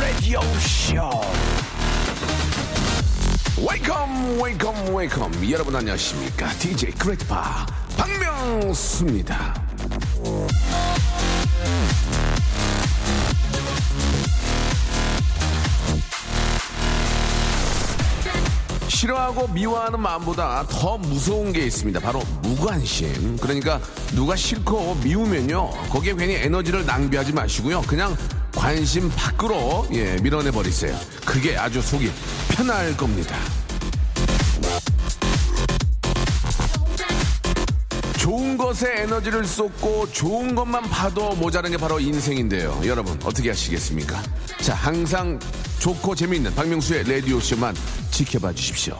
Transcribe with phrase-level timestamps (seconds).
[0.00, 1.20] Radio Show.
[3.58, 5.50] Welcome, welcome, welcome.
[5.50, 6.48] 여러분 안녕하십니까?
[6.58, 9.67] DJ 크레이트파 박명수입니다.
[18.98, 22.00] 싫어하고 미워하는 마음보다 더 무서운 게 있습니다.
[22.00, 23.36] 바로 무관심.
[23.36, 23.80] 그러니까
[24.12, 25.70] 누가 싫고 미우면요.
[25.88, 27.82] 거기에 괜히 에너지를 낭비하지 마시고요.
[27.82, 28.16] 그냥
[28.56, 30.98] 관심 밖으로 예, 밀어내 버리세요.
[31.24, 32.10] 그게 아주 속이
[32.48, 33.36] 편할 겁니다.
[38.18, 42.80] 좋은 것에 에너지를 쏟고 좋은 것만 봐도 모자란 게 바로 인생인데요.
[42.84, 44.20] 여러분 어떻게 하시겠습니까?
[44.60, 45.38] 자 항상
[45.78, 47.76] 좋고 재미있는 박명수의 라디오 쇼만
[48.18, 48.98] 지켜봐 주십시오.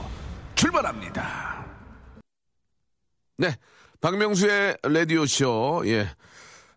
[0.55, 1.66] 출발합니다.
[3.38, 3.56] 네,
[4.00, 6.08] 박명수의 라디오 쇼 예.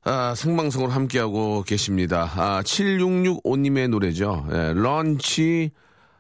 [0.03, 2.31] 아, 생방송으로 함께하고 계십니다.
[2.36, 4.47] 아, 7665님의 노래죠.
[4.52, 5.69] 예, 런치,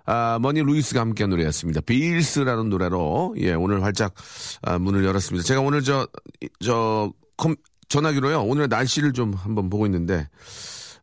[0.05, 1.81] 아, 머니 루이스가 함께한 노래였습니다.
[1.81, 4.13] Bills라는 노래로, 예, 오늘 활짝,
[4.61, 5.43] 아, 문을 열었습니다.
[5.43, 6.07] 제가 오늘 저,
[6.41, 7.55] 이- 저, 컴,
[7.89, 8.43] 전화기로요.
[8.43, 10.29] 오늘 날씨를 좀 한번 보고 있는데,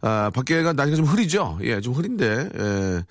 [0.00, 1.58] 아, 밖에가 날씨가 좀 흐리죠?
[1.62, 3.02] 예, 좀 흐린데, 예.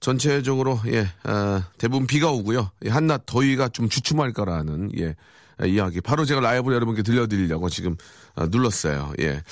[0.00, 2.70] 전체적으로, 예, 아, 대부분 비가 오고요.
[2.84, 5.16] 예, 한낮 더위가 좀 주춤할 거라는, 예,
[5.58, 6.00] 아, 이야기.
[6.00, 7.96] 바로 제가 라이브로 여러분께 들려드리려고 지금
[8.36, 9.12] 아, 눌렀어요.
[9.20, 9.42] 예.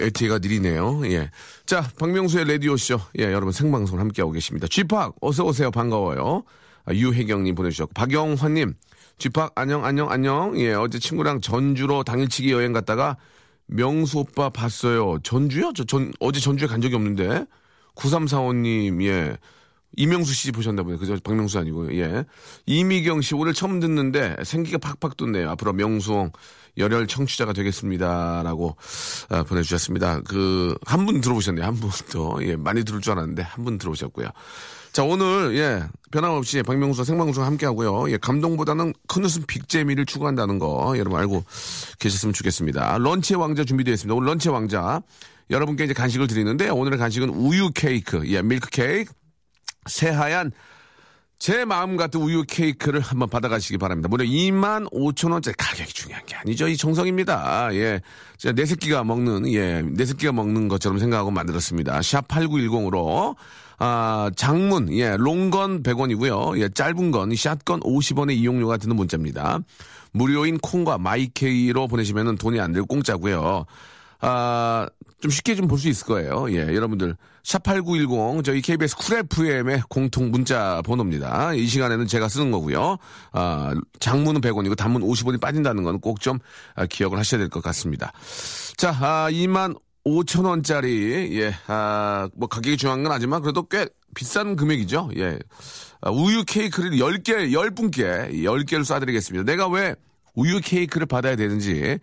[0.00, 1.02] LTE가 느리네요.
[1.06, 1.30] 예.
[1.66, 3.00] 자, 박명수의 라디오쇼.
[3.20, 4.66] 예, 여러분 생방송 함께하고 계십니다.
[4.68, 5.70] 쥐팍, 어서오세요.
[5.70, 6.42] 반가워요.
[6.84, 8.74] 아, 유혜경님 보내주셨고, 박영환님,
[9.18, 10.58] 쥐팍, 안녕, 안녕, 안녕.
[10.58, 13.16] 예, 어제 친구랑 전주로 당일치기 여행 갔다가
[13.66, 15.18] 명수 오빠 봤어요.
[15.22, 15.72] 전주요?
[15.76, 17.46] 저 전, 어제 전주에 간 적이 없는데.
[17.94, 19.36] 9345님, 예.
[19.96, 20.98] 이명수 씨 보셨나 보네요.
[20.98, 21.16] 그죠?
[21.22, 22.24] 박명수 아니고, 예.
[22.66, 25.50] 이미경 씨, 오늘 처음 듣는데 생기가 팍팍 돋네요.
[25.50, 26.32] 앞으로 명수옹
[26.78, 28.42] 열혈 청취자가 되겠습니다.
[28.44, 28.76] 라고
[29.28, 30.20] 아, 보내주셨습니다.
[30.22, 31.64] 그, 한 분 들어보셨네요.
[31.64, 32.38] 한 분 더.
[32.42, 34.28] 예, 많이 들을 줄 알았는데 한 분 들어오셨고요.
[34.92, 38.10] 자, 오늘, 예, 변함없이 박명수와 생방송 함께 하고요.
[38.12, 41.44] 예, 감동보다는 큰 웃음 빅재미를 추구한다는 거 여러분 알고
[41.98, 42.98] 계셨으면 좋겠습니다.
[42.98, 44.14] lunch의 왕자 준비되어 있습니다.
[44.14, 45.02] 오늘 lunch의 왕자.
[45.50, 49.12] 여러분께 이제 간식을 드리는데 오늘의 간식은 우유 케이크, 예, 밀크 케이크.
[49.86, 50.52] 새하얀
[51.40, 54.08] 제 마음 같은 우유 케이크를 한번 받아가시기 바랍니다.
[54.10, 56.68] 무려 2만 5천 원짜리 가격이 중요한 게 아니죠.
[56.68, 57.70] 이 정성입니다.
[57.72, 58.02] 예.
[58.36, 62.02] 제가 내 새끼가 먹는, 예, 내 새끼가 먹는 것처럼 생각하고 만들었습니다.
[62.02, 63.36] 샵 8910으로,
[63.78, 66.58] 아, 장문, 예, 롱건 100원이고요.
[66.60, 69.60] 예, 짧은 건, 샷건 50원의 이용료가 드는 문자입니다.
[70.12, 73.64] 무료인 콩과 마이케이로 보내시면 돈이 안 들고 공짜고요.
[74.20, 74.86] 아,
[75.20, 76.46] 좀 쉽게 좀 볼 수 있을 거예요.
[76.50, 77.16] 예, 여러분들.
[77.42, 81.54] 샵8910, 저희 KBS 쿨 FM의 공통 문자 번호입니다.
[81.54, 82.96] 이 시간에는 제가 쓰는 거고요.
[83.32, 86.38] 아, 장문은 100원이고 단문 50원이 빠진다는 건 꼭좀
[86.74, 88.12] 아, 기억을 하셔야 될 것 같습니다.
[88.76, 94.56] 자, 아, 2만 5천 원짜리, 예, 아, 뭐 가격이 중요한 건 아니지만 그래도 꽤 비싼
[94.56, 95.10] 금액이죠.
[95.16, 95.38] 예.
[96.02, 99.44] 아, 우유 케이크를 10개, 10분께 10개를 쏴드리겠습니다.
[99.44, 99.94] 내가 왜
[100.34, 101.98] 우유 케이크를 받아야 되는지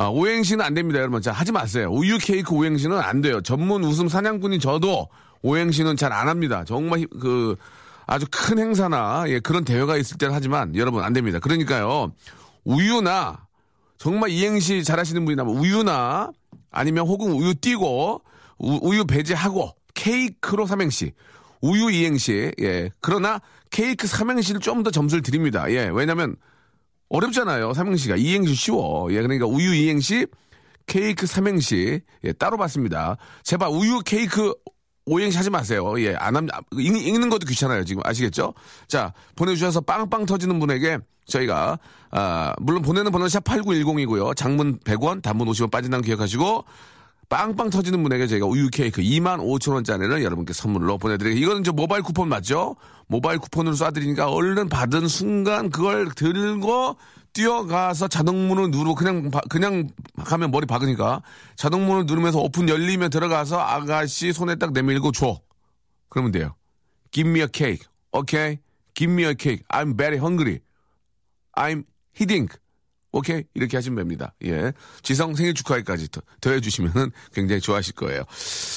[0.00, 1.20] 아, 오행시는 안 됩니다, 여러분.
[1.20, 1.90] 자, 하지 마세요.
[1.92, 3.42] 우유 케이크 오행시는 안 돼요.
[3.42, 5.08] 전문 웃음 사냥꾼이 저도
[5.42, 6.64] 오행시는 잘 안 합니다.
[6.64, 7.54] 정말, 히- 그,
[8.06, 11.38] 아주 큰 행사나, 예, 그런 대회가 있을 때는 하지만, 여러분, 안 됩니다.
[11.38, 12.14] 그러니까요,
[12.64, 13.46] 우유나,
[13.98, 16.30] 정말 이행시 잘하시는 분이라면 우유나,
[16.70, 18.22] 아니면 혹은 우유 띄고,
[18.60, 21.12] 우, 유 배제하고, 케이크로 삼행시.
[21.60, 22.88] 우유 이행시, 예.
[23.02, 25.70] 그러나, 케이크 삼행시를 좀 더 점수를 드립니다.
[25.70, 25.90] 예.
[25.92, 26.36] 왜냐면,
[27.10, 27.74] 어렵잖아요.
[27.74, 28.16] 삼행시가.
[28.16, 29.12] 이행시 쉬워.
[29.12, 30.26] 예, 그러니까 우유 이행시,
[30.86, 32.00] 케이크 삼행시.
[32.24, 33.16] 예, 따로 봤습니다.
[33.42, 34.52] 제발 우유 케이크
[35.06, 36.00] 오행시 하지 마세요.
[36.00, 36.46] 예, 안 함,
[36.78, 37.84] 읽, 읽는 것도 귀찮아요.
[37.84, 38.54] 지금 아시겠죠?
[38.86, 41.78] 자, 보내주셔서 빵빵 터지는 분에게 저희가,
[42.10, 44.36] 아, 물론 보내는 번호는 샵8910이고요.
[44.36, 46.64] 장문 100원, 단문 50원 빠진다는 기억하시고,
[47.30, 51.40] 빵빵 터지는 분에게 저희가 우유 케이크 2만 5천 원짜리를 여러분께 선물로 보내드리겠습니다.
[51.46, 52.74] 이거는 저 모바일 쿠폰 맞죠?
[53.06, 56.96] 모바일 쿠폰으로 쏴드리니까 얼른 받은 순간 그걸 들고
[57.32, 59.88] 뛰어가서 자동문을 누르고 그냥 바- 그냥
[60.24, 61.22] 가면 머리 박으니까
[61.54, 65.40] 자동문을 누르면서 오픈 열리면 들어가서 아가씨 손에 딱 내밀고 줘.
[66.08, 66.56] 그러면 돼요.
[67.12, 67.86] Give me a cake.
[68.12, 68.58] Okay?
[68.94, 69.62] Give me a cake.
[69.68, 70.58] I'm very hungry.
[71.56, 71.84] I'm
[72.18, 72.48] hitting.
[73.12, 73.44] 오케이?
[73.54, 74.34] 이렇게 하시면 됩니다.
[74.44, 74.72] 예.
[75.02, 78.22] 지성 생일 축하회까지 더, 더해주시면 굉장히 좋아하실 거예요.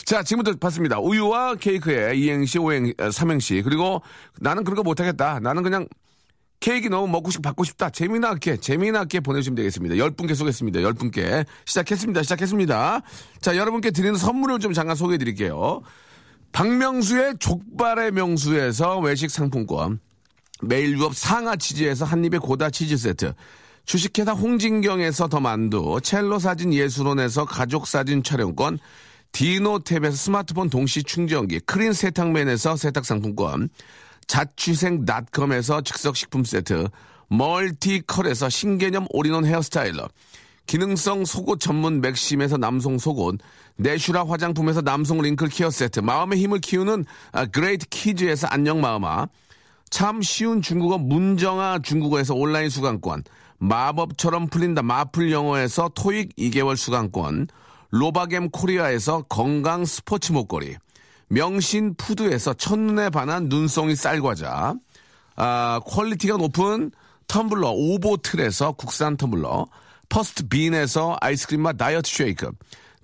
[0.05, 0.99] 자, 지금부터 봤습니다.
[0.99, 3.61] 우유와 케이크에 이행시, 오행, 어, 삼행시.
[3.63, 4.01] 그리고
[4.39, 5.39] 나는 그런 거 못하겠다.
[5.39, 5.87] 나는 그냥
[6.59, 7.89] 케이크 너무 먹고 싶고 받고 싶다.
[7.89, 9.97] 재미나게, 재미나게 보내주시면 되겠습니다.
[9.97, 10.81] 열 분께 쏘겠습니다.
[10.81, 11.45] 열 분께.
[11.65, 12.23] 시작했습니다.
[12.23, 13.01] 시작했습니다.
[13.41, 15.81] 자, 여러분께 드리는 선물을 좀 잠깐 소개해 드릴게요.
[16.53, 19.99] 박명수의 족발의 명수에서 외식 상품권,
[20.61, 23.33] 매일 유업 상하 치즈에서 한입의 고다 치즈 세트,
[23.85, 28.79] 주식회사 홍진경에서 더 만두, 첼로 사진 예술원에서 가족 사진 촬영권,
[29.33, 33.69] 디노탭에서 스마트폰 동시 충전기, 크린 세탁맨에서 세탁 상품권,
[34.27, 36.87] 자취생닷컴에서 즉석 식품 세트,
[37.27, 40.07] 멀티컬에서 신개념 all-in-one hair styler,
[40.65, 43.39] 기능성 속옷 전문 맥심에서 남성 속옷,
[43.75, 49.27] 내슈라 화장품에서 남성 wrinkle care 세트, 마음의 힘을 키우는 아, 그레이트 키즈에서 안녕 마음아,
[49.89, 53.23] 참 쉬운 중국어 문정아 중국어에서 온라인 수강권,
[53.63, 54.81] 마법처럼 풀린다.
[54.83, 57.47] 마풀 영어에서 토익 2개월 수강권,
[57.91, 60.75] 로바겜 코리아에서 건강 스포츠 목걸이,
[61.29, 64.75] 명신 푸드에서 첫눈에 반한 눈송이 쌀과자,
[65.37, 66.91] 아, quality가 높은
[67.27, 69.67] 텀블러 오보틀에서 국산 텀블러,
[70.09, 72.51] 퍼스트 빈에서 아이스크림 맛 다이어트 쉐이크,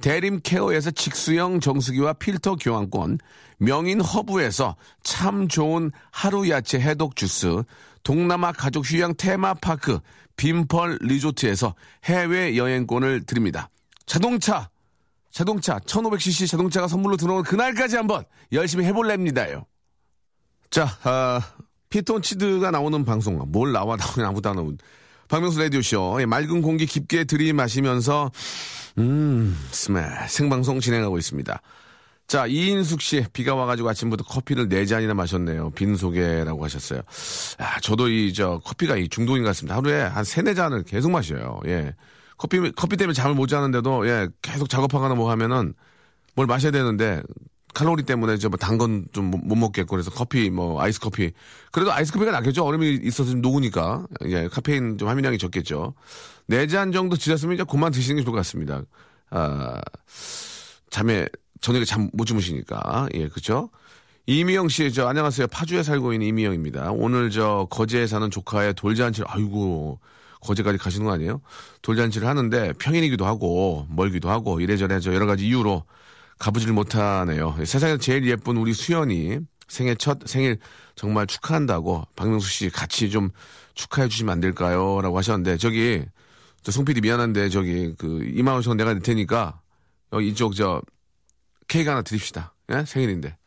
[0.02, 3.20] 대림 케어에서 직수형 정수기와 필터 교환권,
[3.60, 7.64] 명인 허브에서 참 좋은 하루 야채 해독 주스,
[8.04, 10.00] 동남아 가족 휴양 테마파크
[10.40, 11.76] 빈펄 리조트에서
[12.06, 13.70] 해외 여행권을 드립니다.
[14.06, 14.70] 자동차,
[15.32, 19.66] 자동차, 1500cc 자동차가 선물로 들어오는 그날까지 한번 열심히 해볼랍니다요.
[20.72, 21.42] 자, 아,
[21.90, 24.78] 피톤치드가 나오는 방송, 뭘 나와 나오냐 아무도 안 나오는.
[25.28, 28.32] 박명수 라디오쇼, 예, 맑은 공기 깊게 들이마시면서,
[28.98, 31.62] 음, 스멜, 생방송 진행하고 있습니다.
[32.30, 35.72] 자, 이인숙 씨, 비가 와가지고 아침부터 커피를 네 잔이나 마셨네요.
[35.72, 37.02] 빈속에라고 하셨어요.
[37.58, 39.76] 아, 저도 이, 저, 커피가 이 중독인 것 같습니다.
[39.76, 41.60] 하루에 한 세네 잔을 계속 마셔요.
[41.66, 41.96] 예.
[42.38, 45.74] 커피, 커피 때문에 잠을 못 자는데도, 예, 계속 작업하거나 뭐 하면은
[46.36, 47.24] 뭘 마셔야 되는데,
[47.74, 51.32] 칼로리 때문에 저단건 좀 못 먹겠고 그래서 커피 뭐 아이스 커피
[51.72, 55.94] 그래도 아이스 커피가 낫겠죠 얼음이 있어서 좀 녹으니까 예 카페인 좀 함유량이 적겠죠
[56.48, 58.82] 네 잔 정도 지났으면 이제 그만 드시는 게 좋을 것 같습니다
[59.30, 59.80] 아
[60.90, 61.28] 잠에
[61.62, 63.08] 저녁에 잠 못 주무시니까.
[63.14, 63.70] 예 그렇죠?
[64.26, 65.48] 이미영 씨 저 안녕하세요.
[65.48, 66.92] 파주에 살고 있는 이미영입니다.
[66.92, 70.00] 오늘 저 거제에 사는 조카의 돌잔치를 아이고
[70.42, 71.42] 거제까지 가시는 거 아니에요?
[71.82, 75.84] 돌잔치를 하는데 평일이기도 하고 멀기도 하고 이래저래 저 여러 가지 이유로
[76.38, 77.56] 가보질 못하네요.
[77.66, 80.58] 세상에서 제일 예쁜 우리 수연이 생애 첫 생일
[80.96, 83.30] 정말 축하한다고 박명수 씨 같이 좀
[83.74, 85.02] 축하해 주시면 안 될까요?
[85.02, 86.04] 라고 하셨는데 저기
[86.64, 89.60] 저 송 PD 미안한데 저기 그 2만 원씩 내가 낼 테니까
[90.14, 90.82] 여기 이쪽 저
[91.70, 92.54] 케이크 하나 드립시다.
[92.72, 92.84] 예?
[92.86, 93.38] 생일인데.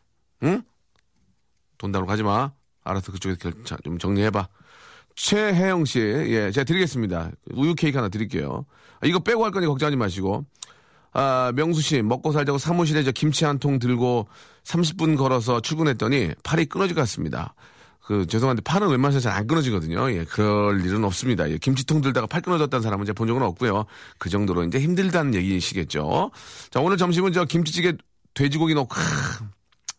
[0.43, 0.63] 응?
[1.77, 2.51] 돈 달러 가지 마.
[2.83, 3.53] 알아서 그쪽에 결,
[3.83, 4.47] 좀 정리해봐.
[5.15, 7.29] 최혜영 씨, 예, 제가 드리겠습니다.
[7.51, 8.65] 우유 케이크 하나 드릴게요.
[8.99, 10.45] 아, 이거 빼고 할 거니 걱정하지 마시고.
[11.11, 14.27] 아, 명수 씨, 먹고 살자고 사무실에 저 김치 한 통 들고
[14.63, 17.53] 30분 걸어서 출근했더니 팔이 끊어질 것 같습니다.
[18.01, 20.11] 그, 죄송한데 팔은 웬만해서 잘 안 끊어지거든요.
[20.11, 21.49] 예, 그럴 일은 없습니다.
[21.51, 23.85] 예, 김치통 들다가 팔 끊어졌다는 사람은 제가 본 적은 없고요.
[24.17, 26.31] 그 정도로 이제 힘들다는 얘기시겠죠.
[26.71, 27.93] 자, 오늘 점심은 저 김치찌개
[28.33, 28.99] 돼지고기 넣고, 크,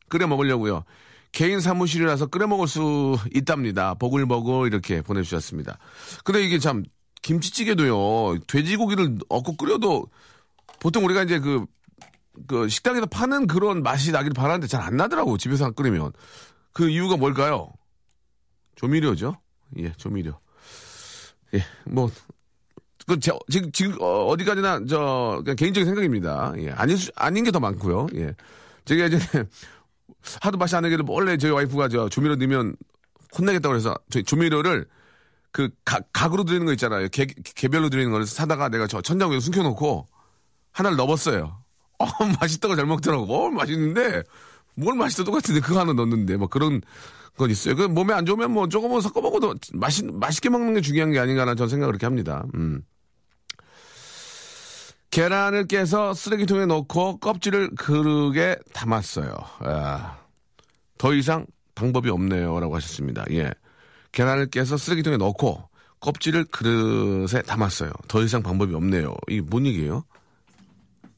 [0.08, 0.84] 끓여 먹으려고요.
[1.32, 3.94] 개인 사무실이라서 끓여 먹을 수 있답니다.
[3.94, 5.78] 버글버글 이렇게 보내주셨습니다.
[6.24, 6.84] 근데 이게 참,
[7.22, 10.06] 김치찌개도요, 돼지고기를 얻고 끓여도
[10.78, 11.64] 보통 우리가 이제 그,
[12.46, 16.12] 그 식당에서 파는 그런 맛이 나길 바라는데 잘 안 나더라고, 집에서 끓이면.
[16.72, 17.72] 그 이유가 뭘까요?
[18.76, 19.36] 조미료죠?
[19.78, 20.38] 예, 조미료.
[21.54, 22.10] 예, 뭐,
[23.06, 26.54] 그, 저, 지금, 지금, 어, 어디까지나, 저, 그냥 개인적인 생각입니다.
[26.58, 28.06] 예, 아닌, 수, 아닌 게 더 많고요.
[28.14, 28.34] 예.
[28.86, 29.18] 제가 이제,
[30.40, 32.76] 하도 맛이 안 나기를 원래 저희 와이프가 저 조미료 넣으면
[33.36, 34.86] 혼나겠다고 해서 저희 조미료를
[35.52, 37.08] 그 각, 각으로 들리는 거 있잖아요.
[37.08, 40.06] 개, 개별로 들리는 거를 사다가 내가 저 천장에 숨겨놓고
[40.72, 41.58] 하나를 넣었어요.
[41.98, 42.06] 어,
[42.40, 43.24] 맛있다고 잘 먹더라고.
[43.32, 44.22] 어, 맛있는데,
[44.74, 46.80] 뭘 맛있다 똑같은데 그거 하나 넣었는데, 뭐 그런
[47.36, 47.76] 건 있어요.
[47.76, 51.56] 그 몸에 안 좋으면 뭐 조금은 섞어 먹어도 맛있, 맛있게 먹는 게 중요한 게 아닌가라는
[51.56, 52.44] 저는 생각을 그렇게 합니다.
[52.54, 52.82] 음.
[55.14, 59.36] 계란을 깨서 쓰레기통에 넣고 껍질을 그릇에 담았어요.
[59.60, 60.18] 아,
[60.98, 62.58] 더 이상 방법이 없네요.
[62.58, 63.24] 라고 하셨습니다.
[63.30, 63.52] 예.
[64.10, 65.68] 계란을 깨서 쓰레기통에 넣고
[66.00, 67.92] 껍질을 그릇에 담았어요.
[68.08, 69.14] 더 이상 방법이 없네요.
[69.28, 70.02] 이게 뭔 얘기예요?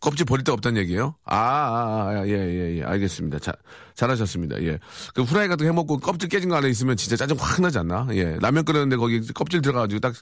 [0.06, 1.16] 껍질 버릴 데 없다는 얘기예요?
[1.24, 2.84] 아, 아, 아, 예, 예, 예.
[2.84, 3.40] 알겠습니다.
[3.40, 3.52] 자,
[3.96, 4.62] 잘하셨습니다.
[4.62, 4.78] 예.
[5.14, 8.06] 그 후라이 같은 거 해먹고 껍질 깨진 거 안에 있으면 진짜 짜증 확 나지 않나?
[8.12, 8.38] 예.
[8.40, 10.14] 라면 끓였는데 거기 껍질 들어가가지고 딱,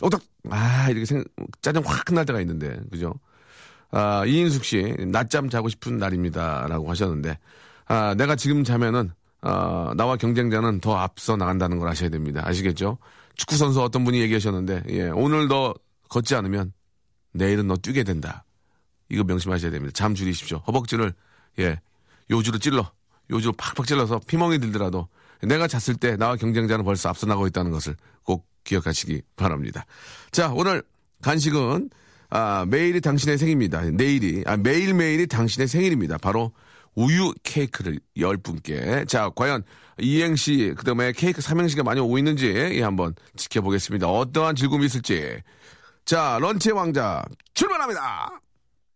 [0.00, 1.22] 어, 딱, 아, 이렇게 생,
[1.60, 2.80] 짜증 확 날 때가 있는데.
[2.90, 3.14] 그죠?
[3.92, 6.66] 아, 이인숙 씨, 낮잠 자고 싶은 날입니다.
[6.68, 7.38] 라고 하셨는데,
[7.86, 12.42] 아, 내가 지금 자면은, 아, 나와 경쟁자는 더 앞서 나간다는 걸 아셔야 됩니다.
[12.44, 12.98] 아시겠죠?
[13.36, 15.08] 축구선수 어떤 분이 얘기하셨는데, 예.
[15.10, 15.74] 오늘 너
[16.08, 16.72] 걷지 않으면
[17.34, 18.44] 내일은 너 뛰게 된다.
[19.12, 19.92] 이거 명심하셔야 됩니다.
[19.94, 20.62] 잠 줄이십시오.
[20.66, 21.12] 허벅지를
[21.58, 21.78] 예
[22.30, 22.90] 요주로 찔러
[23.30, 25.06] 요주로 팍팍 찔러서 피멍이 들더라도
[25.42, 29.84] 내가 잤을 때 나와 경쟁자는 벌써 앞서 나고 있다는 것을 꼭 기억하시기 바랍니다.
[30.30, 30.82] 자 오늘
[31.20, 31.90] 간식은
[32.30, 33.82] 아, 매일이 당신의 생입니다.
[33.82, 36.16] 내일이 아, 매일 매일이 당신의 생일입니다.
[36.16, 36.52] 바로
[36.94, 39.04] 우유 케이크를 열 분께.
[39.06, 39.62] 자, 과연
[39.98, 44.08] 이행시, 그 다음에 케이크 삼행시가 많이 오고 있는지 예, 한번 지켜보겠습니다.
[44.08, 45.42] 어떠한 즐거움이 있을지.
[46.06, 48.41] 자, 런치의 왕자, 출발합니다!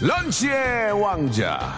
[0.00, 1.72] 런치의 왕자.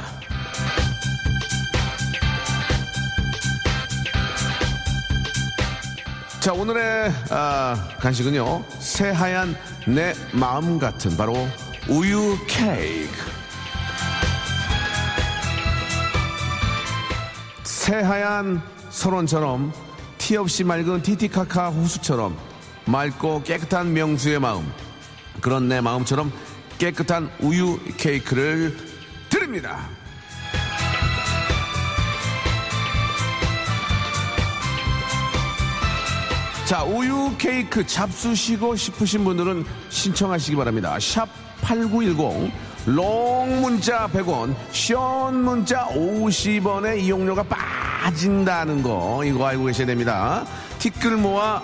[6.40, 8.64] 자, 오늘의 아, 간식은요.
[8.80, 9.56] 새하얀
[9.86, 11.34] 내 마음 같은 바로
[11.88, 13.12] 우유 케이크.
[17.62, 18.60] 새하얀
[18.90, 19.72] 설원처럼
[20.18, 22.36] 티 없이 맑은 티티카카 호수처럼
[22.86, 24.68] 맑고 깨끗한 명수의 마음.
[25.40, 26.32] 그런 내 마음처럼
[26.78, 28.76] 깨끗한 우유 케이크를
[29.28, 29.88] 드립니다.
[36.64, 40.98] 자, 우유 케이크 잡수시고 싶으신 분들은 신청하시기 바랍니다.
[41.00, 41.26] 샵
[41.62, 42.52] 8910,
[42.86, 50.44] 롱 문자 100원, 션 문자 50원의 이용료가 빠진다는 거, 이거 알고 계셔야 됩니다.
[50.78, 51.62] 티끌 모아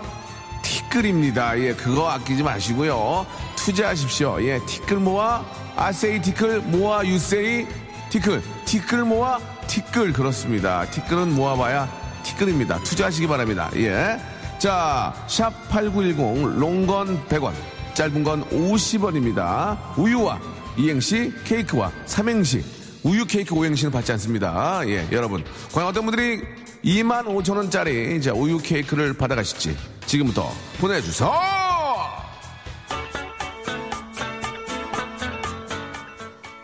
[0.62, 1.58] 티끌입니다.
[1.60, 3.26] 예, 그거 아끼지 마시고요.
[3.64, 4.42] 투자하십시오.
[4.42, 5.42] 예, 티끌 모아,
[5.74, 7.66] 아세이 티끌, 모아 유세이
[8.10, 10.84] 티끌, 티끌 모아 티끌 그렇습니다.
[10.90, 11.88] 티끌은 모아봐야
[12.22, 12.78] 티끌입니다.
[12.82, 13.70] 투자하시기 바랍니다.
[13.76, 14.20] 예.
[14.58, 17.52] 자, 샵 8910, 롱건 100원,
[17.94, 19.78] 짧은 건 50원입니다.
[19.96, 20.40] 우유와
[20.76, 22.62] 이행시, 케이크와 삼행시,
[23.02, 24.82] 우유 케이크 오행시는 받지 않습니다.
[24.86, 25.42] 예, 여러분.
[25.72, 26.42] 과연 어떤 분들이
[26.84, 29.74] 2만 5천 원짜리 우유 케이크를 받아가실지
[30.06, 31.63] 지금부터 보내주세요.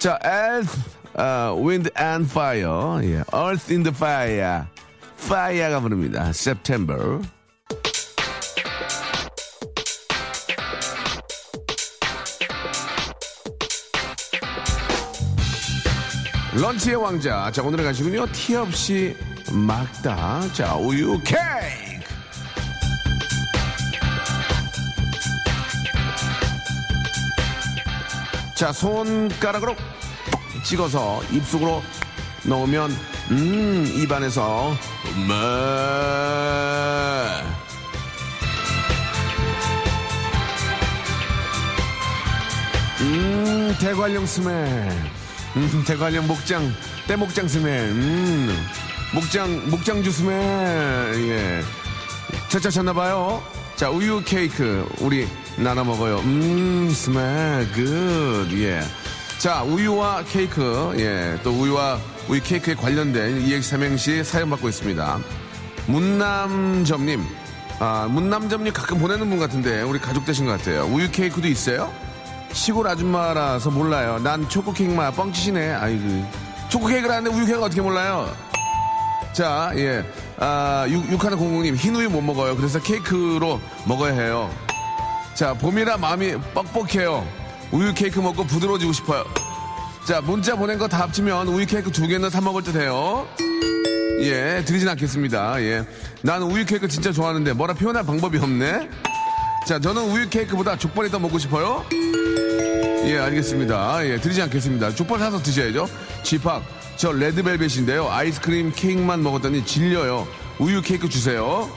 [0.01, 0.79] 자, Earth,
[1.13, 4.65] 어, Wind and Fire, 예, Earth in the Fire,
[5.19, 6.31] Fire가 부릅니다.
[6.31, 7.21] September.
[16.55, 17.53] 런치의 왕자.
[17.53, 19.15] 자, 오늘의 간식은요, 티 없이
[19.53, 20.51] 막다.
[20.55, 21.90] 자, 우유 케이
[28.61, 29.75] 자, 손가락으로
[30.63, 31.83] 찍어서 입속으로
[32.43, 32.95] 넣으면,
[33.31, 34.77] 음, 입안에서,
[35.07, 35.35] 엄마.
[43.01, 44.91] 음, 대관령 smell.
[45.57, 46.71] 음, 대관령 목장,
[47.07, 47.89] 떼목장 smell.
[47.93, 48.55] 음,
[49.15, 50.35] 목장, 목장주 smell.
[51.31, 51.63] 예.
[52.51, 53.43] 차차 쳤나봐요.
[53.75, 54.87] 자, 우유 케이크.
[54.99, 55.27] 우리
[55.57, 56.19] 나눠 먹어요.
[56.21, 57.67] 음, smell.
[57.75, 58.49] Good.
[58.55, 58.81] 예.
[59.39, 60.95] 자, 우유와 케이크.
[60.99, 61.39] 예.
[61.43, 65.19] 또 우유와 우유 케이크에 관련된 EX 삼행시 사연 받고 있습니다.
[65.87, 67.25] 문남점님.
[67.79, 70.85] 아, 문남점님 가끔 보내는 분 같은데, 우리 가족 되신 것 같아요.
[70.85, 71.93] 우유 케이크도 있어요?
[72.53, 74.19] 시골 아줌마라서 몰라요.
[74.23, 75.73] 난 초코 케이크 맛 뻥치시네.
[75.73, 76.27] 아이고.
[76.69, 78.31] 초코 케이크를 하는데 우유 케이크 어떻게 몰라요?
[79.33, 80.05] 자, 예.
[80.39, 82.57] 아, 육, 육하나 공공님, 흰 우유 못 먹어요.
[82.57, 84.51] 그래서 케이크로 먹어야 해요.
[85.35, 87.27] 자, 봄이라 마음이 뻑뻑해요.
[87.73, 89.25] 우유 케이크 먹고 부드러워지고 싶어요.
[90.07, 93.27] 자, 문자 보낸 거 다 합치면 우유 케이크 두 개는 사 먹을 듯 해요.
[94.23, 95.63] 예, 드리진 않겠습니다.
[95.63, 95.85] 예.
[96.23, 98.89] 나는 우유 케이크 진짜 좋아하는데 뭐라 표현할 방법이 없네?
[99.67, 101.85] 자, 저는 우유 케이크보다 족발이 더 먹고 싶어요.
[103.05, 104.07] 예, 알겠습니다.
[104.07, 104.95] 예, 드리지 않겠습니다.
[104.95, 105.89] 족발 사서 드셔야죠.
[106.23, 106.63] 지팍,
[106.97, 108.11] 저 레드벨벳인데요.
[108.11, 110.27] 아이스크림 케이크만 먹었더니 질려요.
[110.59, 111.71] 우유 케이크 주세요.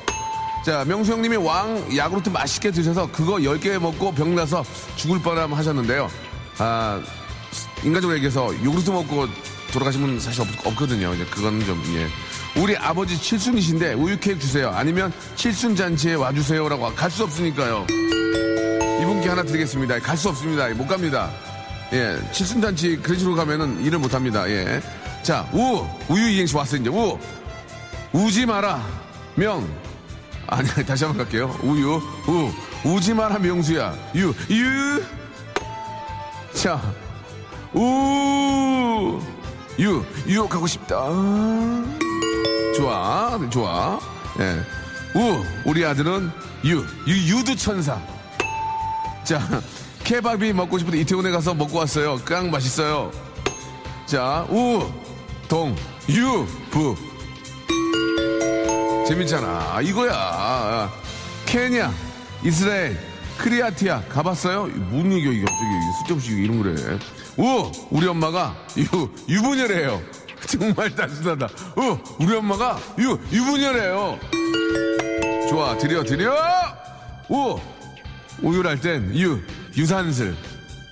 [0.65, 4.63] 자, 명수 형님이 왕 야구르트 맛있게 드셔서 그거 10개 먹고 병 나서
[4.95, 6.09] 죽을 뻔함 하셨는데요.
[6.57, 7.01] 아,
[7.83, 9.27] 인간적으로 얘기해서 요구르트 먹고
[9.73, 12.61] 돌아가신 분 사실 없, 거든요 이제 그거는 좀, 예.
[12.61, 14.69] 우리 아버지 칠순이신데 우유 케이크 주세요.
[14.69, 17.85] 아니면 칠순 잔치에 와주세요라고 갈 수 없으니까요.
[19.01, 19.99] 이분께 하나 드리겠습니다.
[19.99, 20.69] 갈 수 없습니다.
[20.69, 21.29] 못 갑니다.
[21.91, 24.47] 예, 칠순 잔치 그런 식으로 가면은 일을 못 합니다.
[24.49, 24.81] 예.
[25.23, 25.85] 자, 우!
[26.07, 26.89] 우유 이행시 왔어요, 이제.
[26.89, 27.19] 우!
[28.13, 28.81] 우지 마라.
[29.35, 29.67] 명.
[30.53, 31.57] 아니, 다시 한번 갈게요.
[31.63, 32.51] 우유, 우.
[32.85, 33.95] 우지 마라, 명수야.
[34.15, 35.03] 유, 유.
[36.53, 36.79] 자,
[37.73, 39.19] 우.
[39.79, 41.07] 유, 유혹하고 싶다.
[42.75, 43.99] 좋아, 좋아.
[44.39, 45.19] 예.
[45.19, 46.31] 우, 우리 아들은
[46.65, 47.99] 유, 유, 유두 천사.
[49.23, 49.39] 자,
[50.03, 52.17] 케밥이 먹고 싶은데 이태원에 가서 먹고 왔어요.
[52.23, 53.11] 깡 맛있어요.
[54.05, 54.87] 자, 우,
[55.47, 55.75] 동,
[56.09, 56.95] 유, 부.
[59.07, 59.73] 재밌잖아.
[59.75, 60.89] 아, 이거야.
[61.45, 61.91] 케냐,
[62.43, 62.97] 이스라엘,
[63.37, 64.65] 크리아티아 가봤어요?
[64.89, 65.69] 뭔 얘기야 이게 갑자기
[65.99, 66.99] 쓸데없이 이런 거래.
[67.37, 70.01] 우, 우리 엄마가 유, 유부녀래요.
[70.47, 71.47] 정말 따뜻하다.
[71.77, 74.19] 우, 우리 엄마가 유, 유부녀래요.
[75.49, 76.35] 좋아, 드려, 드려!
[77.29, 77.59] 우,
[78.41, 79.39] 우유할 땐 유,
[79.75, 80.35] 유산슬.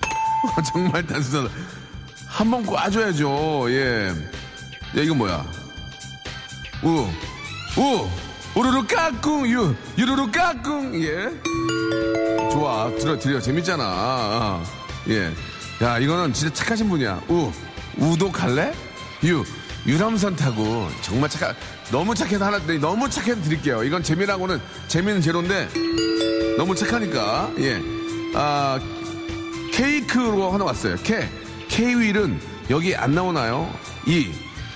[0.71, 1.49] 정말 따뜻하다.
[2.27, 3.65] 한 번 꽈줘야죠.
[3.71, 4.07] 예.
[4.97, 5.45] 야, 이거 뭐야?
[6.83, 7.07] 우,
[7.77, 8.07] 우,
[8.59, 11.29] 우르르 까꿍, 유, 유르르 까꿍, 예.
[12.51, 13.39] 좋아, 들어, 들여.
[13.39, 13.83] 재밌잖아.
[13.83, 14.63] 아,
[15.07, 15.33] 예.
[15.81, 17.21] 야, 이거는 진짜 착하신 분이야.
[17.29, 17.51] 우,
[17.97, 18.73] 우도 갈래?
[19.23, 19.43] 유,
[19.87, 20.89] 유람선 타고.
[21.01, 21.53] 정말 착하,
[21.91, 23.83] 너무 착해서 하나, 네, 너무 착해서 드릴게요.
[23.83, 24.59] 이건 재미라고는,
[24.89, 25.69] 재미는 제로인데,
[26.57, 27.81] 너무 착하니까, 예.
[28.35, 28.79] 아,
[29.71, 30.97] 케이크로 하나 왔어요.
[31.03, 31.29] 케.
[31.69, 32.37] 케이윌은
[32.69, 33.73] 여기 안 나오나요?
[34.05, 34.29] 이,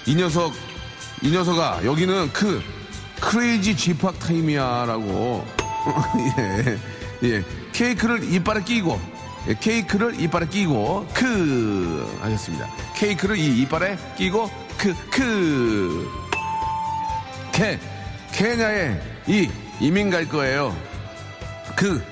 [0.05, 0.53] 이 녀석,
[1.21, 2.63] 이 녀석아, 여기는 그,
[3.19, 5.45] 크레이지 쥐팍 타임이야, 라고.
[6.37, 6.77] 예,
[7.23, 7.43] 예.
[7.71, 8.99] 케이크를 이빨에 끼고,
[9.47, 12.67] 예, 케이크를 이빨에 끼고, 크, 하셨습니다.
[12.95, 16.09] 케이크를 이 이빨에 끼고, 크, 크.
[17.51, 17.79] 케,
[18.31, 20.75] 케냐에 이, 이민 갈 거예요.
[21.75, 22.03] 그,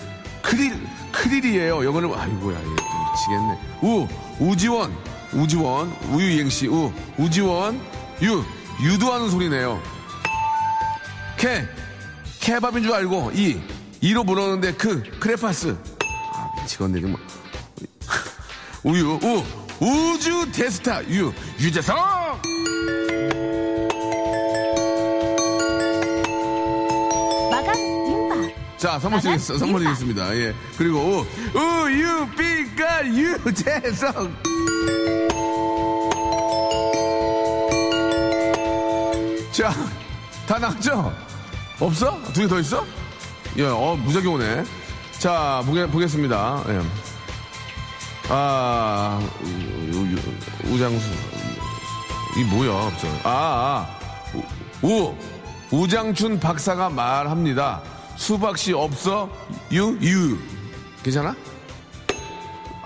[0.42, 0.74] 크릴,
[1.12, 1.84] 크릴이에요.
[1.84, 3.60] 요거는, 아이고야, 미치겠네.
[3.82, 4.08] 우,
[4.40, 4.94] 우지원,
[5.34, 7.80] 우지원, 우유 이행시, 우, 우지원,
[8.22, 8.44] 유,
[8.82, 9.82] 유도하는 소리네요.
[11.44, 11.68] 케,
[12.40, 13.60] 케밥인 줄 알고, 이,
[14.00, 15.76] 이로 물었는데 그, 크레파스.
[16.32, 17.22] 아, 미치겠네, 정말.
[18.84, 19.44] 우유, 우,
[19.86, 21.98] 우주 대스타, 유, 유재석!
[27.52, 28.78] 마감 임박.
[28.78, 29.60] 자, 선물 드리겠습니다.
[29.60, 29.80] 선물.
[29.82, 30.36] 드리겠습니다.
[30.38, 30.56] 예.
[30.78, 34.32] 그리고, 우, 우유, 빛깔, 유재석!
[39.52, 39.74] 자,
[40.48, 41.33] 다 나왔죠?
[41.86, 42.20] 없어?
[42.34, 42.86] 두 개 더 있어?
[43.58, 44.64] 예, 어, 무작위 오네.
[45.20, 46.64] 자, 보게, 보겠습니다.
[46.70, 46.82] 예.
[48.30, 51.10] 아, 우, 우, 우, 우장수.
[52.38, 53.14] 이 뭐야, 갑자기.
[53.24, 53.98] 아, 아.
[54.82, 55.16] 우, 우,
[55.72, 57.82] 우장춘 박사가 말합니다.
[58.16, 59.30] 수박씨 없어?
[59.72, 60.38] 유, 유.
[61.04, 61.36] 괜찮아?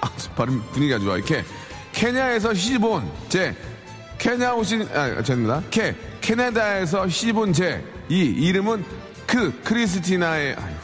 [0.02, 1.16] 아, 발음 분위기 안 좋아.
[1.18, 1.44] 이렇게
[1.92, 3.56] 케냐에서 시집온 제
[4.18, 5.62] 케냐 오신 아 죄송합니다.
[5.70, 8.86] 케 캐나다에서 시집온 제 이 이름은
[9.26, 10.76] 그 크리스티나의 아유.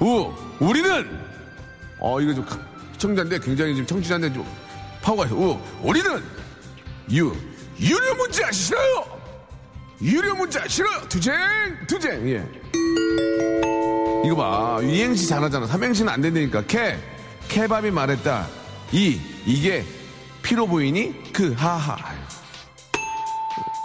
[0.00, 1.18] 우 우리는
[2.00, 2.58] 어 이거 좀 가-
[2.92, 4.46] 시청자인데 굉장히 지금 청취자인데 좀
[5.02, 5.34] 파워가 있어.
[5.36, 6.22] 우 우리는
[7.12, 7.34] 유
[7.80, 9.04] 유료 문자 싫어요.
[10.02, 11.00] 유료 문자 싫어요.
[11.08, 11.34] 투쟁
[11.86, 12.44] 투쟁 예.
[14.24, 14.80] 이거 봐.
[14.82, 15.66] 이행시 잘하잖아.
[15.66, 16.62] 삼행시는 안 된다니까.
[16.66, 16.98] 케.
[17.48, 18.48] 케밥이 말했다.
[18.92, 19.20] 이.
[19.46, 19.84] 이게
[20.42, 21.32] 피로 보이니?
[21.32, 21.52] 그.
[21.56, 21.96] 하하.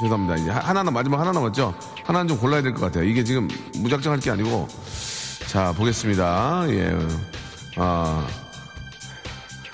[0.02, 0.36] 죄송합니다.
[0.42, 1.74] 이제 하- 하나 남 마지막 하나 남았죠?
[2.06, 3.04] 하나는 좀 골라야 될 것 같아요.
[3.04, 4.68] 이게 지금 무작정 할 게 아니고.
[5.48, 6.66] 자, 보겠습니다.
[6.70, 6.98] 예.
[7.78, 8.26] 아.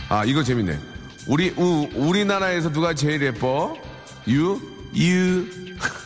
[0.10, 0.80] 아, 이거 재밌네.
[1.28, 3.76] 우리, 우, 우리나라에서 누가 제일 예뻐?
[4.28, 4.60] 유?
[4.98, 5.46] 유.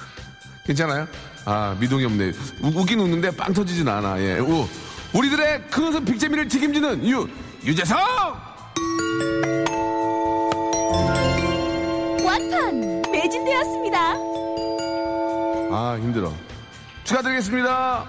[0.66, 1.08] 괜찮아요?
[1.46, 2.32] 아, 미동이 없네.
[2.62, 4.20] 우, 웃긴 웃는데 빵 터지진 않아.
[4.22, 4.40] 예.
[4.40, 4.68] 우.
[5.14, 7.28] 우리들의 큰 빅재미를 책임지는 유,
[7.66, 7.98] 유재석!
[12.24, 13.01] 완판
[13.32, 14.14] 매진되었습니다.
[15.72, 16.34] 아, 힘들어.
[17.06, 18.06] 축하드리겠습니다.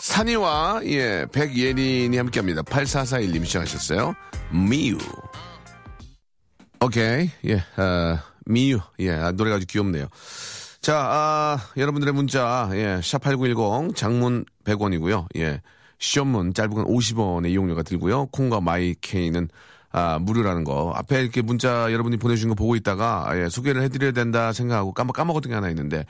[0.00, 2.62] 산이와, 예, 백예린이 함께 합니다.
[2.62, 4.14] 8441님 시작하셨어요.
[4.50, 4.98] 미유.
[6.84, 7.30] 오케이.
[7.46, 8.80] 예, 어, 미유.
[8.98, 10.08] 예, 아, 노래가 아주 귀엽네요.
[10.82, 15.26] 자, 아, 여러분들의 문자, 예, 샵8910, 장문 100원이고요.
[15.36, 15.62] 예,
[16.00, 18.26] 시험문 짧은 건 50원의 이용료가 들고요.
[18.26, 19.48] 콩과 마이케이는
[19.92, 20.92] 아, 무료라는 거.
[20.94, 25.14] 앞에 이렇게 문자 여러분이 보내주신 거 보고 있다가, 아, 예, 소개를 해드려야 된다 생각하고 까먹,
[25.16, 26.04] 까먹었던 게 하나 있는데,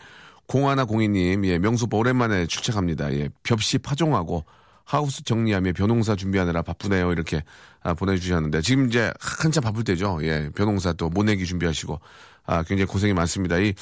[0.47, 3.13] 공하나 공이님, 예, 명수빠 오랜만에 출첵합니다.
[3.15, 4.45] 예, 벽시 파종하고,
[4.85, 7.13] 하우스 정리하며 변홍사 준비하느라 바쁘네요.
[7.13, 7.45] 이렇게
[7.83, 10.19] 아, 보내주셨는데 지금 이제 한참 바쁠 때죠.
[10.23, 12.01] 예, 벼농사 또 모내기 준비하시고
[12.47, 13.57] 아, 굉장히 고생이 많습니다.
[13.59, 13.73] 이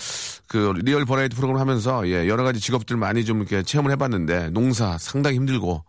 [0.48, 4.98] 그 real variety 프로그램 하면서 예, 여러 가지 직업들 많이 좀 이렇게 체험을 해봤는데 농사
[4.98, 5.82] 상당히 힘들고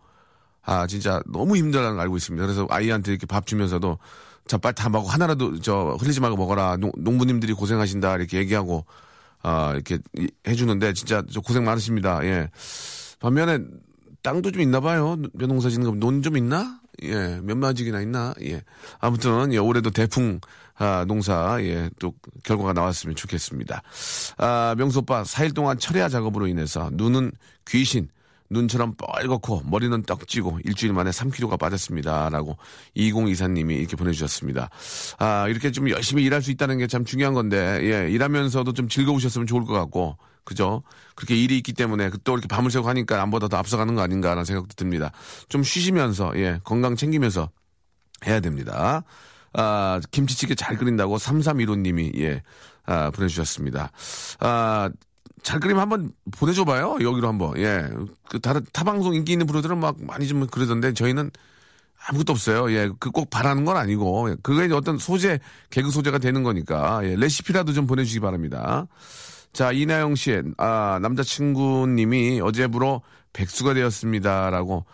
[0.62, 2.44] 아 진짜 너무 힘들다는 걸 알고 있습니다.
[2.44, 3.98] 그래서 아이한테 이렇게 밥 주면서도
[4.46, 8.84] 자 빨리 다 먹어 하나라도 저 흘리지 말고 먹어라 농, 농부님들이 고생하신다 이렇게 얘기하고
[9.42, 12.24] 아 이렇게 이- 해주는데 진짜 저 고생 많으십니다.
[12.24, 12.50] 예.
[13.20, 13.58] 반면에
[14.22, 15.16] 땅도 좀 있나 봐요.
[15.38, 16.78] 변농사 짓는 거 논 좀 있나?
[17.02, 18.34] 예, 몇 마지기나 있나?
[18.42, 18.62] 예.
[18.98, 20.38] 아무튼, 예, 올해도 대풍,
[20.76, 23.82] 아, 농사, 예, 또, 결과가 나왔으면 좋겠습니다.
[24.36, 27.32] 아, 명수 오빠, 4일 동안 철야 작업으로 인해서 눈은
[27.66, 28.08] 귀신,
[28.50, 32.28] 눈처럼 뻘겋고 머리는 떡지고 일주일 만에 3kg가 빠졌습니다.
[32.28, 32.56] 라고
[32.96, 34.68] 2024님이 이렇게 보내주셨습니다.
[35.18, 39.46] 아, 이렇게 좀 열심히 일할 수 있다는 게 참 중요한 건데, 예, 일하면서도 좀 즐거우셨으면
[39.46, 40.82] 좋을 것 같고, 그죠?
[41.14, 44.74] 그렇게 일이 있기 때문에 또 이렇게 밤을 새고 하니까 남보다 더 앞서가는 거 아닌가라는 생각도
[44.74, 45.12] 듭니다.
[45.48, 47.50] 좀 쉬시면서, 예, 건강 챙기면서
[48.26, 49.04] 해야 됩니다.
[49.52, 52.42] 아, 김치찌개 잘 끓인다고 3315님이, 예,
[52.86, 53.92] 아, 보내주셨습니다.
[54.40, 54.90] 아,
[55.42, 56.98] 잘 끓이면 한번 보내줘봐요.
[57.00, 57.56] 여기로 한번.
[57.58, 57.88] 예.
[58.28, 61.30] 그 다른 타방송 인기 있는 프로들은 막 많이 좀 그러던데 저희는
[62.06, 62.70] 아무것도 없어요.
[62.72, 62.90] 예.
[62.98, 64.36] 그 꼭 바라는 건 아니고.
[64.42, 65.38] 그게 이제 어떤 소재,
[65.70, 67.00] 개그 소재가 되는 거니까.
[67.04, 67.16] 예.
[67.16, 68.86] 레시피라도 좀 보내주시기 바랍니다.
[69.52, 73.02] 자, 이나영 씨, 아, 남자친구님이 어제부로
[73.32, 74.84] 백수가 되었습니다라고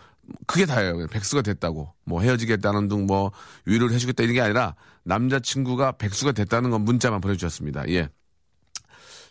[0.47, 1.07] 그게 다예요.
[1.07, 1.93] 백수가 됐다고.
[2.05, 3.31] 뭐 헤어지겠다는 등뭐
[3.65, 7.87] 위로를 해주겠다 이런 게 아니라 남자친구가 백수가 됐다는 건 문자만 보내주셨습니다.
[7.89, 8.09] 예.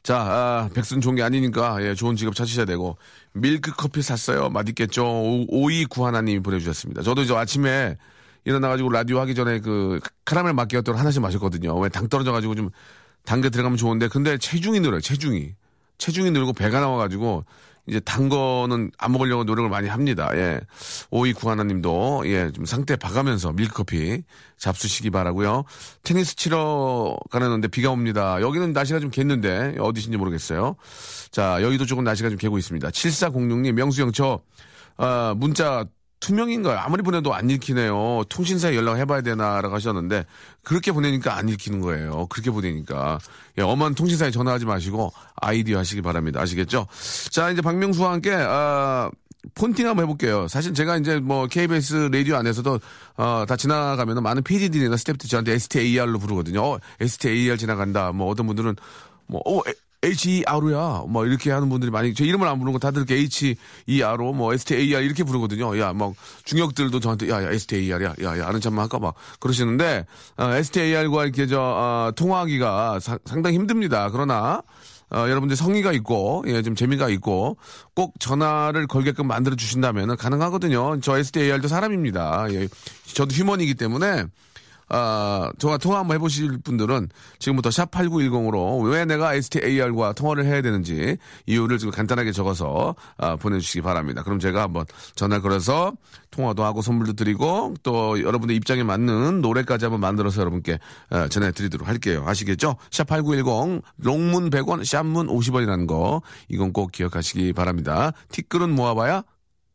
[0.06, 2.96] 자, 아, 좋은 게 아니니까, 예, 좋은 직업 찾으셔야 되고,
[3.32, 4.48] 밀크 커피 샀어요.
[4.50, 5.04] 맛있겠죠?
[5.48, 7.02] 오이 구 하나님이 보내주셨습니다.
[7.02, 7.96] 저도 이제 아침에
[8.44, 11.76] 일어나가지고 라디오 하기 전에 그 카라멜 마키아토를 하나씩 마셨거든요.
[11.80, 12.70] 왜 당 떨어져가지고 좀
[13.24, 15.56] 단 게 들어가면 좋은데, 근데 체중이 늘어요, 체중이.
[15.98, 17.44] 체중이 늘고 배가 나와가지고,
[17.88, 20.30] 이제 단 거는 안 먹으려고 노력을 많이 합니다.
[20.34, 20.60] 예.
[21.10, 24.22] 오이 구 하나님도 예, 좀 상태 봐가면서 밀크커피
[24.58, 25.64] 잡수시기 바라고요.
[26.02, 28.40] 테니스 치러 가는데 비가 옵니다.
[28.40, 30.76] 여기는 날씨가 좀 겠는데 어디신지 모르겠어요.
[31.30, 32.88] 자, 여기도 조금 날씨가 좀 개고 있습니다.
[32.88, 34.40] 7406님, 명수형 저
[34.96, 35.84] 아, 문자
[36.26, 36.76] 투명인가요?
[36.76, 38.24] 아무리 보내도 안 읽히네요.
[38.28, 40.24] 통신사에 연락해봐야 되나라고 하셨는데
[40.64, 42.26] 그렇게 보내니까 안 읽히는 거예요.
[42.26, 43.20] 그렇게 보내니까
[43.58, 46.40] 예, 엄한 통신사에 전화하지 마시고 아이디어 하시기 바랍니다.
[46.40, 46.88] 아시겠죠?
[47.30, 49.08] 자 이제 박명수와 함께 아,
[49.54, 50.48] 폰팅 한번 해볼게요.
[50.48, 52.80] 사실 제가 이제 뭐 KBS 라디오 안에서도
[53.18, 56.60] 어, 다 지나가면 많은 PD들이나 스태프들 저한테 STAR로 부르거든요.
[56.60, 58.10] 어, STAR 지나간다.
[58.10, 58.74] 뭐 어떤 분들은
[59.28, 59.62] 뭐 어,
[60.06, 61.04] H-E-R야.
[61.08, 65.04] 뭐 이렇게 하는 분들이 많이 제 이름을 안 부르는 거 다들 이렇게 H-E-R로 뭐 S-T-A-R
[65.04, 65.78] 이렇게 부르거든요.
[65.78, 66.14] 야, 막
[66.44, 68.14] 중역들도 저한테 야, 야, S-T-A-R야.
[68.22, 73.56] 야, 야, 아는 척만 할까 봐 그러시는데 어, S-T-A-R과 이렇게 저 어, 통화하기가 사, 상당히
[73.56, 74.10] 힘듭니다.
[74.10, 74.62] 그러나
[75.08, 77.58] 어, 여러분들 성의가 있고, 예, 좀 재미가 있고,
[77.94, 80.98] 꼭 전화를 걸게끔 만들어 주신다면 가능하거든요.
[81.00, 82.48] 저 STAR도 사람입니다.
[82.50, 82.66] 예,
[83.14, 84.24] 저도 휴먼이기 때문에,
[84.88, 91.78] 아, 저와 통화 한번 해보실 분들은 지금부터 샵8910으로 왜 내가 STAR과 통화를 해야 되는지 이유를
[91.78, 94.22] 좀 간단하게 적어서 아, 보내주시기 바랍니다.
[94.22, 94.84] 그럼 제가 한번
[95.16, 95.92] 전화 걸어서
[96.30, 100.78] 통화도 하고 선물도 드리고 또 여러분의 입장에 맞는 노래까지 한번 만들어서 여러분께
[101.10, 102.24] 아, 전해드리도록 할게요.
[102.26, 102.76] 아시겠죠?
[102.90, 108.12] 샵8910 롱문 100원, 샵문 50원이라는 거 이건 꼭 기억하시기 바랍니다.
[108.30, 109.24] 티끌은 모아봐야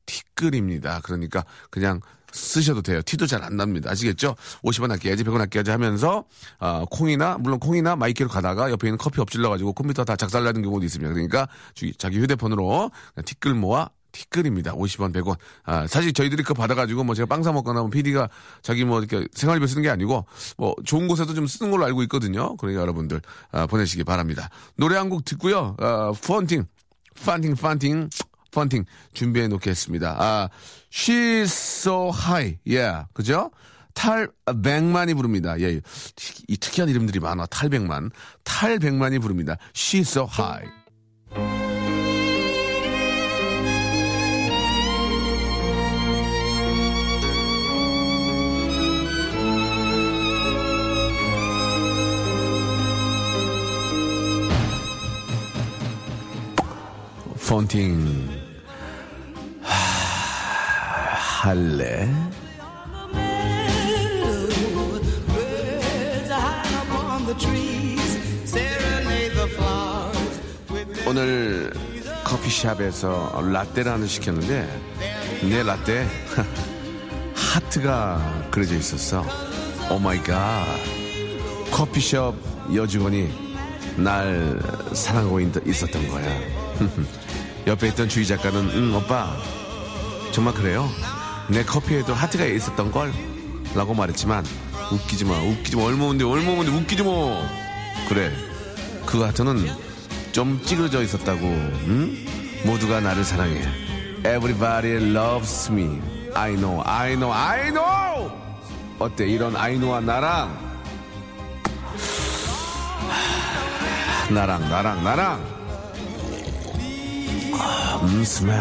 [0.06, 1.02] 티끌입니다.
[1.04, 2.00] 그러니까 그냥
[2.32, 3.02] 쓰셔도 돼요.
[3.02, 3.90] 티도 잘 안 납니다.
[3.92, 4.36] 아시겠죠?
[4.64, 6.26] 50원 아껴야지, 100원 아껴야지 하면서,
[6.60, 11.12] 어, 콩이나, 물론 콩이나 마이크로 가다가 옆에 있는 커피 엎질러가지고 컴퓨터 다 작살나는 경우도 있습니다.
[11.14, 11.48] 그러니까
[11.98, 12.92] 자기 휴대폰으로
[13.26, 14.74] 티끌 모아 티끌입니다.
[14.74, 15.38] 50원, 100원.
[15.64, 18.30] 아, 사실 저희들이 그거 받아가지고 뭐 제가 빵 사 먹거나 뭐 PD가
[18.62, 20.26] 자기 뭐 이렇게 생활비에 쓰는 게 아니고
[20.58, 22.58] 뭐 좋은 곳에도 좀 쓰는 걸로 알고 있거든요.
[22.58, 24.50] 그러니까 여러분들, 아, 보내시기 바랍니다.
[24.76, 25.76] 노래 한 곡 듣고요.
[25.80, 26.66] 아, 펀팅,
[27.26, 28.10] 판팅, 판팅.
[28.52, 30.16] 펀팅 준비해 놓겠습니다.
[30.20, 30.50] 아,
[30.92, 32.58] She's so high.
[32.68, 33.08] Yeah.
[33.14, 33.52] 그죠?
[33.94, 35.60] 탈백만이 부릅니다.
[35.60, 35.82] 예.
[36.48, 37.46] 이 특이한 이름들이 많아.
[37.48, 38.12] 탈백만.
[38.44, 39.58] 탈백만이 부릅니다.
[39.74, 40.70] She's so high.
[57.52, 58.21] 펀팅
[61.42, 62.08] 할래?
[71.08, 71.74] 오늘
[72.24, 74.70] 커피숍에서 라떼를 하나 시켰는데
[75.42, 76.08] 내 라떼
[77.34, 79.26] 하트가 그려져 있었어.
[79.90, 80.64] 오 마이 갓.
[81.72, 82.36] 커피숍
[82.72, 83.34] 여직원이
[83.98, 84.60] 날
[84.94, 86.40] 사랑하고 있었던 거야.
[87.66, 89.36] 옆에 있던 주희 작가는 응 오빠
[90.32, 90.88] 정말 그래요?
[91.50, 93.12] 내 커피에도 하트가 있었던 걸?
[93.76, 94.46] 라고 말했지만
[94.92, 95.84] 웃기지 마 웃기지 마.
[95.84, 97.12] 얼마인데 얼마인데 웃기지 마.
[98.10, 98.32] 그래.
[99.06, 99.66] 그 하트는
[100.32, 102.26] 좀 찌그러져 있었다고 응?
[102.66, 103.62] 모두가 나를 사랑해.
[104.20, 106.00] Everybody loves me.
[106.34, 108.32] I know I know I know!
[109.00, 110.72] 어때 이런 I know와 나랑?
[114.30, 115.52] 나랑 나랑 나랑?
[118.04, 118.54] 음 스멜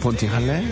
[0.00, 0.64] 폰팅 할래?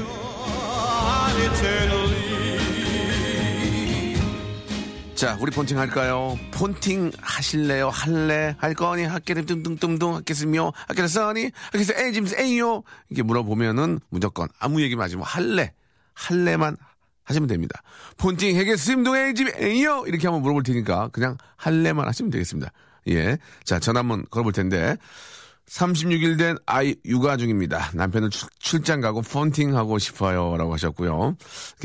[5.15, 6.39] 자, 우리 폰팅 할까요?
[6.51, 7.89] 폰팅 하실래요?
[7.89, 8.57] 할래?
[8.59, 9.05] 할 거니?
[9.05, 10.73] 학교를 뚱뚱뚱뚱 하겠으며?
[10.89, 11.51] 학교를 써니?
[11.67, 12.83] 학교에서 에이, 짐스 에이요?
[13.09, 15.73] 이렇게 물어보면은 무조건 아무 얘기 마지 뭐 할래?
[16.13, 16.77] 할래만
[17.25, 17.81] 하시면 됩니다.
[18.19, 20.05] 폰팅 하겠음, 에이, 짐 에이요?
[20.09, 22.71] 이렇게 한번 물어볼 테니까 그냥 할래만 하시면 되겠습니다.
[23.09, 23.39] 예.
[23.65, 24.97] 자, 전화 한번 걸어볼 텐데.
[25.69, 27.91] 36일 된 아이 육아 중입니다.
[27.95, 30.57] 남편은 출, 장 가고 폰팅하고 싶어요.
[30.57, 31.37] 라고 하셨고요.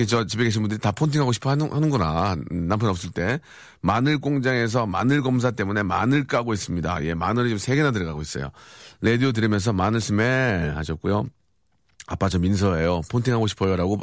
[0.07, 2.35] 저 집에 계신 분들이 다 폰팅하고 싶어 하는, 하는구나.
[2.51, 3.39] 남편 없을 때.
[3.81, 7.05] 마늘 공장에서 마늘 검사 때문에 마늘 까고 있습니다.
[7.05, 8.51] 예, 마늘이 지금 3개나 들어가고 있어요.
[9.01, 11.25] 라디오 들으면서 마늘 smell 하셨고요.
[12.07, 13.01] 아빠 저 민서예요.
[13.09, 13.75] 폰팅하고 싶어요.
[13.77, 13.99] 라고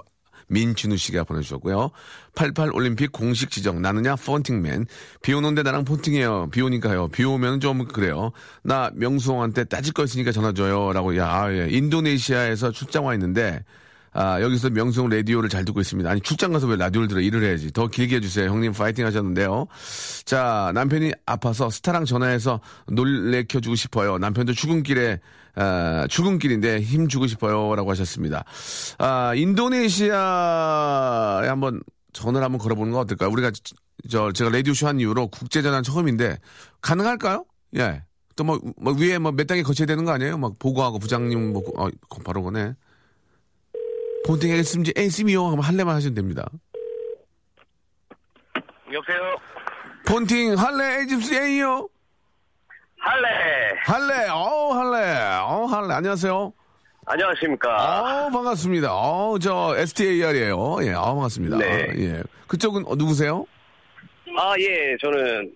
[0.48, 1.90] 민준우 씨가 보내주셨고요.
[2.34, 3.82] 88 올림픽 공식 지정.
[3.82, 4.86] 나는야 폰팅맨.
[5.22, 6.50] 비 오는데 나랑 폰팅해요.
[6.50, 7.08] 비 오니까요.
[7.08, 8.32] 비 오면 좀 그래요.
[8.62, 10.92] 나 명수옹한테 따질 거 있으니까 전화 줘요.
[10.92, 11.16] 라고.
[11.16, 11.68] 야, 아, 예.
[11.70, 13.64] 인도네시아에서 출장 와 있는데,
[14.12, 16.08] 아, 여기서 명수옹 라디오를 잘 듣고 있습니다.
[16.08, 17.20] 아니, 출장 가서 왜 라디오를 들어?
[17.20, 17.70] 일을 해야지.
[17.72, 18.48] 더 길게 해주세요.
[18.48, 19.66] 형님 파이팅 하셨는데요.
[20.24, 24.16] 자, 남편이 아파서 스타랑 전화해서 놀래켜주고 싶어요.
[24.16, 25.20] 남편도 출근길에
[25.56, 28.44] 아, 출근길인데 힘 주고 싶어요라고 하셨습니다.
[28.98, 30.16] 아, 인도네시아에
[31.48, 31.80] 한번
[32.12, 33.30] 전화를 한번 걸어보는 건 어떨까요?
[33.30, 33.50] 우리가
[34.10, 36.38] 저 제가 라디오 쇼 한 이후로 국제 전화 처음인데
[36.80, 37.44] 가능할까요?
[37.76, 38.02] 예.
[38.36, 40.36] 또뭐 뭐 위에 뭐 몇 단계 거쳐야 되는 거 아니에요?
[40.38, 41.88] 막 보고하고 부장님 뭐 어,
[42.24, 42.74] 바로 거네.
[44.26, 46.44] 본팅 했음지 에이스미요 하면 할래만 하시면 됩니다.
[48.92, 49.16] 여보세요.
[50.06, 51.88] 폰팅 할래 에이집스 에이요.
[53.10, 53.28] 할래.
[53.84, 55.94] 할래, 어 할래, 어 할래.
[55.94, 56.52] 안녕하세요.
[57.06, 58.26] 안녕하십니까.
[58.26, 58.88] 어 반갑습니다.
[58.92, 60.78] 어 저 STAR이에요.
[60.82, 61.56] 예, 아 반갑습니다.
[61.58, 61.86] 네.
[61.98, 62.22] 예.
[62.48, 63.46] 그쪽은 어, 누구세요?
[64.38, 65.52] 아, 예, 저는,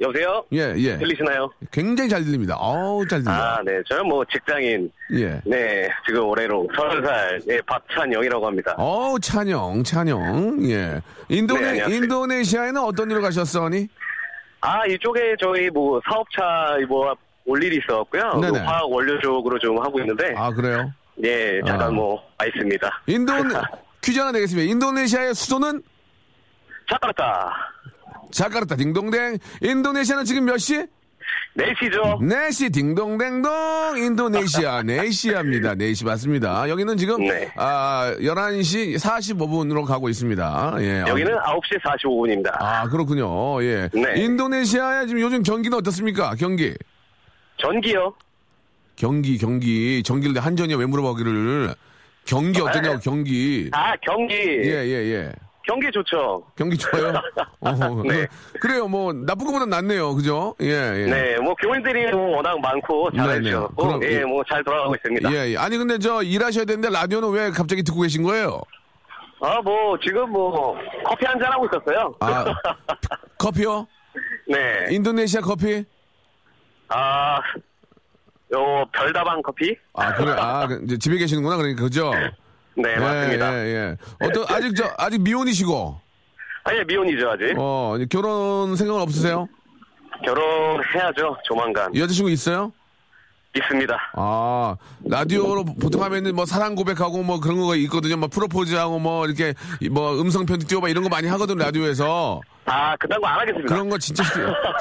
[0.00, 0.44] 여보세요?
[0.52, 0.96] 예, 예.
[0.96, 1.50] 들리시나요?
[1.72, 2.56] 굉장히 잘 들립니다.
[2.56, 3.56] 어우, 잘 들립니다.
[3.58, 5.40] 아, 네, 저는 뭐 직장인, 예.
[5.44, 8.74] 네, 지금 올해로 30살, 예, 박찬영이라고 합니다.
[8.78, 10.58] 어우, 찬영, 찬영.
[10.70, 11.00] 예.
[11.28, 11.94] 인도네, 네.
[11.96, 13.88] 인도네시아에는 어떤 일로 가셨어니?
[14.60, 17.14] 아, 이쪽에 저희 뭐 사업차 뭐
[17.48, 18.40] 올 일이 있었고요.
[18.40, 18.58] 네네.
[18.58, 20.90] 그 화학 원료 쪽으로 좀 하고 있는데, 아, 그래요?
[21.22, 21.90] 예, 잠깐 아.
[21.92, 23.02] 뭐, 와 있습니다.
[23.06, 23.32] 인도,
[24.02, 24.68] 퀴즈 하나 내겠습니다.
[24.68, 25.80] 인도네시아의 수도는?
[26.90, 27.52] 자카르타.
[28.32, 29.38] 자카르타, 딩동댕.
[29.62, 30.84] 인도네시아는 지금 몇 시?
[31.56, 32.18] 4시죠?
[32.20, 35.76] 4시 딩동댕동 인도네시아 4시입니다.
[35.78, 36.68] 4시 맞습니다.
[36.68, 37.50] 여기는 지금 네.
[37.56, 40.76] 아 11시 45분으로 가고 있습니다.
[40.80, 41.00] 예.
[41.08, 42.50] 여기는 9시 45분입니다.
[42.60, 43.62] 아 그렇군요.
[43.62, 43.88] 예.
[43.94, 44.22] 네.
[44.22, 46.34] 인도네시아의 지금 요즘 경기는 어떻습니까?
[46.38, 46.74] 경기.
[47.58, 48.12] 전기요?
[48.96, 51.74] 경기 경기 전기를 한전이야 왜 물어보기를
[52.26, 53.70] 경기 어떠냐고 경기.
[53.72, 54.34] 아, 경기.
[54.34, 55.32] 예, 예, 예.
[55.66, 56.44] 경기 좋죠?
[56.56, 57.12] 경기 좋아요?
[57.60, 58.26] 어, 네.
[58.60, 60.14] 그, 래요 뭐 나쁜 것보다 낫네요.
[60.14, 60.54] 그죠?
[60.60, 61.04] 예, 예.
[61.06, 63.26] 네, 뭐 교인들이 뭐 워낙 많고 네, 네.
[63.26, 65.32] 잘해주셨고, 그럼 이- 예, 뭐 잘 돌아가고 있습니다.
[65.32, 65.56] 예, 예.
[65.56, 68.60] 아니 근데 저 일하셔야 되는데 라디오는 왜 갑자기 듣고 계신 거예요?
[69.40, 72.14] 아, 뭐 지금 뭐 커피 한 잔 하고 있었어요.
[72.20, 72.44] 아,
[73.38, 73.86] 커피요?
[74.48, 74.86] 네.
[74.94, 75.84] 인도네시아 커피?
[76.88, 77.38] 아,
[78.54, 79.76] 요 별다방 커피?
[79.94, 80.32] 아, 그래.
[80.38, 81.56] 아, 그 이제 집에 계시는구나.
[81.56, 82.12] 그러니까, 그죠?
[82.76, 83.54] 네, 맞습니다.
[83.54, 83.96] 예, 예.
[84.26, 86.00] 어떤, 아직 저, 아직 미혼이시고,
[86.64, 87.54] 아, 예, 미혼이죠 아직.
[87.56, 89.48] 어, 결혼 생각은 없으세요?
[90.24, 91.94] 결혼해야죠 조만간.
[91.96, 92.72] 여자친구 있어요?
[93.54, 93.96] 있습니다.
[94.16, 98.18] 아, 라디오로 보통 하면은 뭐 사랑 고백하고 뭐 그런 거가 있거든요.
[98.18, 99.54] 뭐 프로포즈하고 뭐 이렇게
[99.90, 102.42] 뭐 음성 편집 띄워봐 이런 거 많이 하거든, 라디오에서.
[102.66, 103.72] 아, 그딴 거 안 하겠습니다.
[103.72, 104.32] 그런 거 진짜, 식-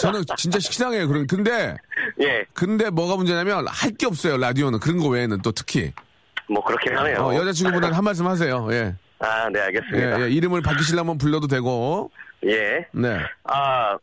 [0.02, 1.08] 저는 진짜 식상해요.
[1.08, 1.78] 그런, 근데,
[2.20, 4.80] 예, 근데 뭐가 문제냐면 할 게 없어요, 라디오는.
[4.80, 5.94] 그런 거 외에는 또 특히.
[6.48, 7.18] 뭐 그렇긴 하네요.
[7.18, 8.68] 어, 여자친구분한테 한 말씀 하세요.
[8.72, 8.94] 예.
[9.20, 10.22] 아, 네, 예, 알겠습니다.
[10.22, 10.30] 예.
[10.30, 12.12] 이름을 바뀌시려면 불러도 되고.
[12.46, 12.86] 예.
[12.92, 13.18] 네.
[13.46, 13.98] 아,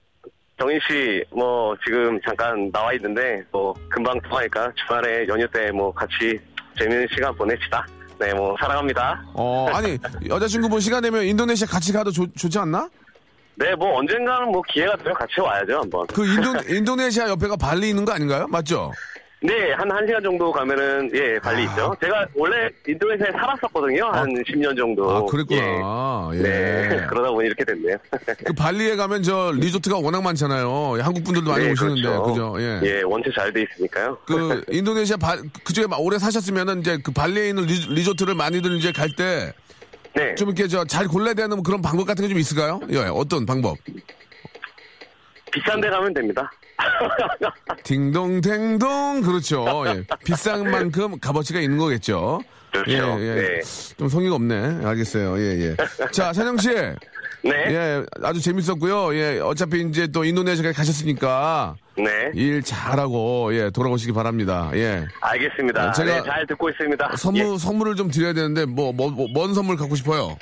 [0.58, 6.38] 정인 씨, 뭐, 지금 잠깐 나와 있는데, 뭐, 금방 통하니까 주말에 연휴 때 뭐, 같이
[6.78, 7.86] 재밌는 시간 보냅시다.
[8.18, 9.22] 네, 뭐, 사랑합니다.
[9.34, 12.88] 어, 아니, 여자친구분 시간 되면 인도네시아 같이 가도 좋, 좋지 않나?
[13.56, 16.06] 네, 뭐, 언젠가는 뭐, 기회가 되면 같이 와야죠, 한번.
[16.08, 18.46] 그 인도, 인도네시아 옆에가 발리 있는 거 아닌가요?
[18.48, 18.92] 맞죠?
[19.44, 21.70] 네, 한 1시간 정도 가면은, 예, 발리 아.
[21.70, 21.96] 있죠.
[22.00, 24.04] 제가 원래 인도네시아에 살았었거든요.
[24.06, 25.10] 한 10년 정도.
[25.10, 26.30] 아, 그랬구나.
[26.34, 26.38] 예.
[26.38, 27.96] 네, 그러다 보니 이렇게 됐네요.
[28.46, 30.94] 그 발리에 가면 저 리조트가 워낙 많잖아요.
[31.00, 32.22] 한국 분들도 많이 네, 오시는데, 그렇죠.
[32.22, 32.80] 그죠 예.
[32.84, 34.16] 예, 원체 잘 돼 있으니까요.
[34.26, 38.92] 그 인도네시아 발 그쪽에 막 오래 사셨으면은 이제 그 발리에 있는 리, 조트를 많이들 이제
[38.92, 39.52] 갈때좀
[40.14, 42.80] 네, 이렇게 저 잘 골라야 되는 그런 방법 같은 게 좀 있을까요?
[42.90, 43.76] 예, 어떤 방법?
[45.52, 46.50] 비싼 데 가면 됩니다.
[47.84, 49.84] 딩동댕동 그렇죠.
[49.86, 50.04] 예.
[50.24, 52.40] 비싼 만큼 값어치가 있는 거겠죠.
[52.72, 53.20] 그렇죠.
[53.20, 53.34] 예, 예.
[53.34, 53.60] 네.
[53.98, 54.80] 좀 성의가 없네.
[54.84, 55.38] 알겠어요.
[55.38, 55.76] 예, 예.
[56.10, 56.70] 자, 찬영 씨.
[57.44, 57.50] 네.
[57.50, 59.14] 예, 아주 재밌었고요.
[59.16, 62.30] 예, 어차피 이제 또 인도네시아에 가셨으니까 네.
[62.34, 64.70] 일 잘하고 예 돌아오시기 바랍니다.
[64.74, 65.04] 예.
[65.20, 65.88] 알겠습니다.
[65.88, 67.16] 어, 제가 네, 잘 듣고 있습니다.
[67.16, 67.58] 선물 예.
[67.58, 70.36] 선물을 좀 드려야 되는데 뭐뭐뭔 선물 갖고 싶어요?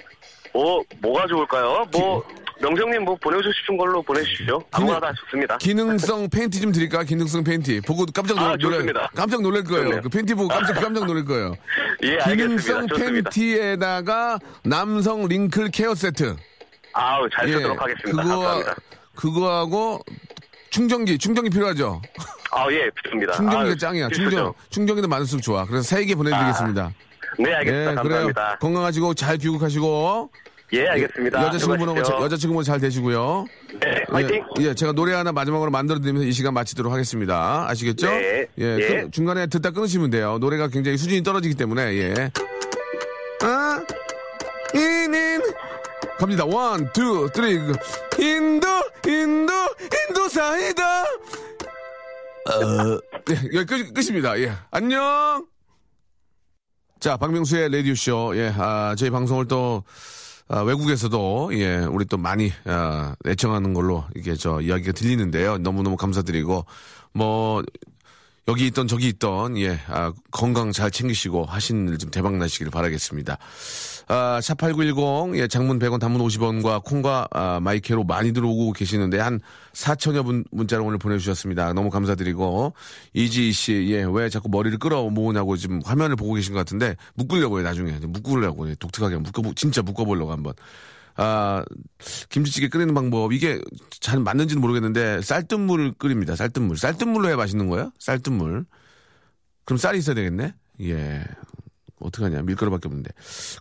[0.52, 1.86] 뭐, 뭐가 좋을까요?
[1.92, 2.24] 뭐,
[2.61, 4.62] 명정님 뭐 보내주고 싶은 걸로 보내주시죠.
[4.73, 5.57] 아무나 다 좋습니다.
[5.59, 7.05] 기능성 팬티 좀 드릴까?
[7.05, 7.81] 기능성 팬티.
[7.81, 9.11] 보고 깜짝 놀, 아, 놀 좋습니다.
[9.14, 9.85] 깜짝 놀랄 거예요.
[9.85, 10.03] 좋네요.
[10.03, 11.55] 그 팬티 보고 깜짝 깜짝 놀랄 거예요.
[12.05, 12.87] 예, 기능성.
[12.88, 13.31] 좋습니다.
[13.31, 16.37] 팬티에다가 남성 링클 케어 세트.
[16.92, 18.23] 아우, 잘 예, 쓰도록 하겠습니다.
[18.23, 18.75] 그거 감사합니다.
[19.14, 20.01] 그거하고
[20.70, 22.01] 충전기 충전기 필요하죠.
[22.53, 23.33] 아, 예, 필요합니다.
[23.35, 24.09] 충전기가 아유, 짱이야.
[24.09, 24.31] 필수죠.
[24.31, 25.64] 충전 충전기도 많을수록 좋아.
[25.64, 26.92] 그래서 세 개 보내드리겠습니다.
[27.38, 27.90] 네, 알겠습니다.
[27.90, 27.94] 예, 그래요.
[28.03, 28.59] 감사합니다.
[28.61, 30.31] 건강하시고 잘 귀국하시고.
[30.72, 31.46] 예, 알겠습니다.
[31.46, 32.18] 여자친구분하고 자-.
[32.20, 33.46] 여자친구분 잘 되시고요.
[33.80, 34.44] 네, 화이팅!
[34.61, 37.66] 예, 예, 제가 노래 하나 마지막으로 만들어드리면서 이 시간 마치도록 하겠습니다.
[37.68, 38.09] 아시겠죠?
[38.09, 39.02] 네, 예, 예.
[39.02, 40.38] 그 중간에 듣다 끊으시면 돼요.
[40.38, 42.30] 노래가 굉장히 수준이 떨어지기 때문에, 예.
[43.42, 43.83] 아,
[44.74, 45.40] 이닌.
[46.18, 46.44] 갑니다.
[46.44, 47.54] one, two, three.
[48.18, 48.68] 인도,
[49.06, 49.52] 인도,
[50.09, 51.02] 인도 사이다.
[51.02, 54.38] 어, 예, 여기 끝, 끝입니다.
[54.40, 54.52] 예.
[54.70, 55.46] 안녕!
[57.00, 58.37] 자, 박명수의 라디오 쇼.
[58.37, 59.83] 예, 아, 저희 방송을 또,
[60.52, 65.58] 아, 외국에서도, 예, 우리 또 많이, 아, 애청하는 걸로, 이게 저 이야기가 들리는데요.
[65.58, 66.66] 너무너무 감사드리고,
[67.12, 67.62] 뭐,
[68.48, 73.38] 여기 있던 저기 있던, 예, 아, 건강 잘 챙기시고 하시는 일좀 대박 나시길 바라겠습니다.
[74.11, 79.38] 아, 샵8910, 예, 장문 100원, 단문 50원과 콩과 아, 마이케로 많이 들어오고 계시는데 한
[79.73, 81.73] 4천여 분 문자를 오늘 보내주셨습니다.
[81.75, 82.75] 너무 감사드리고,
[83.12, 88.01] 이지희 씨, 예, 왜 자꾸 머리를 끌어모으냐고 지금 화면을 보고 계신 것 같은데, 묶으려고요, 나중에.
[88.03, 90.55] 묶으려고, 예, 독특하게 묶어, 진짜 묶어보려고 한번.
[91.14, 91.64] 아,
[92.31, 93.61] 김치찌개 끓이는 방법, 이게
[94.01, 96.79] 잘 맞는지는 모르겠는데, 쌀뜨물을 끓입니다, 쌀뜨물.
[96.79, 97.92] 쌀뜨물로 해야 맛있는 거예요?
[98.01, 98.64] 쌀뜨물.
[99.64, 100.53] 그럼 쌀이 있어야 되겠네?
[100.83, 101.25] 예.
[102.00, 102.42] 어떡하냐.
[102.42, 103.10] 밀가루밖에 없는데.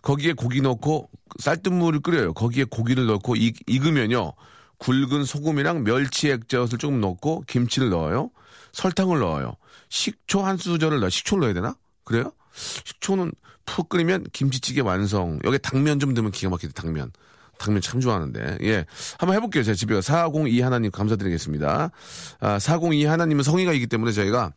[0.02, 2.32] 거기에 고기 넣고 쌀뜨물을 끓여요.
[2.32, 4.32] 거기에 고기를 넣고 익, 익으면요.
[4.78, 8.30] 굵은 소금이랑 멸치 액젓을 조금 넣고 김치를 넣어요.
[8.72, 9.54] 설탕을 넣어요.
[9.88, 11.08] 식초 한 수저를 넣어.
[11.08, 11.76] 식초를 넣어야 되나?
[12.04, 12.32] 그래요?
[12.54, 13.32] 식초는
[13.66, 15.38] 푹 끓이면 김치찌개 완성.
[15.44, 17.12] 여기 당면 좀 넣으면 기가 막히다, 당면.
[17.58, 18.58] 당면 참 좋아하는데.
[18.62, 18.86] 예.
[19.18, 19.62] 한번 해볼게요.
[19.62, 21.90] 제 집에 402 하나님 감사드리겠습니다.
[22.40, 24.52] 아, 402 하나님은 성의가 있기 때문에 저희가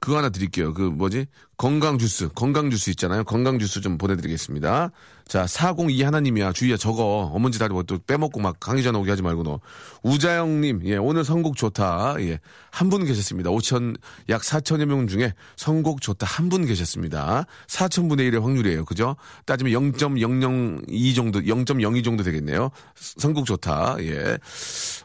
[0.00, 0.72] 그거 하나 드릴게요.
[0.74, 1.26] 그 뭐지?
[1.58, 3.24] 건강 주스, 건강 주스 있잖아요.
[3.24, 4.92] 건강 주스 좀 보내드리겠습니다.
[5.26, 6.52] 자, 402 하나님이야.
[6.52, 7.30] 주희야, 저거.
[7.34, 9.60] 어머니 다리 뭐또 빼먹고 막 강의 전화 오게 하지 말고 너.
[10.04, 12.14] 우자영님, 예, 오늘 선곡 좋다.
[12.20, 12.38] 예,
[12.70, 13.50] 한 분 계셨습니다.
[13.50, 13.96] 5천,
[14.30, 16.26] 약 4천여 명 중에 선곡 좋다.
[16.26, 17.44] 한 분 계셨습니다.
[17.66, 18.84] 4천분의 1의 확률이에요.
[18.86, 19.16] 그죠?
[19.44, 22.70] 따지면 0.002 정도, 0.02 정도 되겠네요.
[22.94, 23.96] 선곡 좋다.
[24.00, 24.38] 예.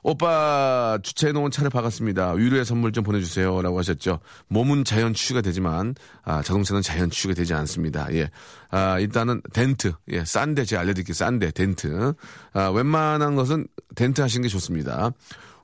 [0.03, 2.31] 오빠 주차해놓은 차를 박았습니다.
[2.33, 3.61] 위로의 선물 좀 보내주세요.
[3.61, 4.19] 라고 하셨죠.
[4.47, 8.08] 몸은 자연 치유가 되지만, 아, 자동차는 자연 치유가 되지 않습니다.
[8.13, 8.29] 예.
[8.69, 9.93] 아, 일단은 덴트.
[10.12, 11.13] 예, 싼데 제가 알려드릴게요.
[11.13, 12.13] 싼데, 덴트.
[12.53, 15.12] 아, 웬만한 것은 덴트 하시는 게 좋습니다.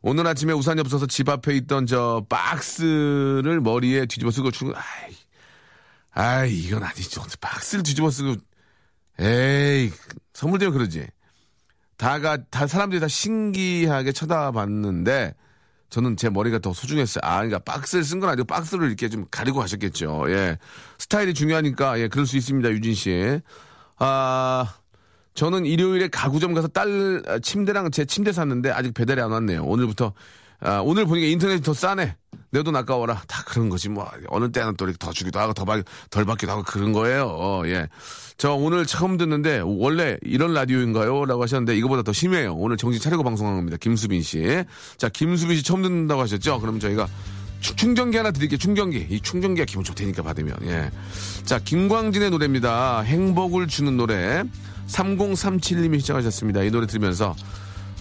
[0.02, 5.16] 오늘 아침에 우산이 없어서 집 앞에 있던 저 박스를 머리에 뒤집어 쓰고 출근, 아이,
[6.12, 7.24] 아이, 이건 아니죠.
[7.42, 8.36] 박스를 뒤집어 쓰고,
[9.20, 9.92] 에이,
[10.34, 11.06] 선물 되면 그러지.
[11.98, 15.34] 다가, 다, 사람들이 다 신기하게 쳐다봤는데,
[15.90, 17.22] 저는 제 머리가 더 소중했어요.
[17.24, 20.26] 아, 그러니까 박스를 쓴 건 아니고 박스를 이렇게 좀 가리고 하셨겠죠.
[20.30, 20.58] 예.
[20.98, 23.42] 스타일이 중요하니까, 예, 그럴 수 있습니다, 유진 씨.
[23.98, 24.74] 아,
[25.34, 29.64] 저는 일요일에 가구점 가서 딸 아, 침대랑 제 침대 샀는데 아직 배달이 안 왔네요.
[29.64, 30.14] 오늘부터,
[30.62, 32.16] 아, 오늘 보니까 인터넷이 더 싸네.
[32.52, 33.22] 내 돈 아까워라.
[33.28, 33.90] 다 그런 거지.
[33.90, 37.28] 뭐, 어느 때는 또 이렇게 더 주기도 하고 더 받, 덜 받기도 하고 그런 거예요.
[37.30, 37.88] 어, 예.
[38.38, 41.26] 저 오늘 처음 듣는데 원래 이런 라디오인가요?
[41.26, 42.56] 라고 하셨는데 이거보다 더 심해요.
[42.56, 43.78] 오늘 정신 차리고 방송한 겁니다.
[43.80, 44.64] 김수빈 씨.
[44.98, 46.60] 자, 김수빈 씨 처음 듣는다고 하셨죠?
[46.60, 47.08] 그럼 저희가
[47.60, 48.58] 추- 충전기 하나 드릴게요.
[48.58, 49.06] 충전기.
[49.10, 50.56] 이 충전기가 기분 좋다니까 받으면.
[50.64, 50.90] 예.
[51.44, 53.02] 자, 김광진의 노래입니다.
[53.02, 54.44] 행복을 주는 노래.
[54.88, 56.64] 3037님이 시청하셨습니다.
[56.64, 57.36] 이 노래 들으면서